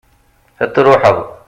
ad 0.63 0.71
truḥeḍ 0.73 1.17